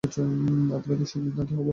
[0.03, 1.69] আদালতে সেই সিদ্ধান্ত হবে।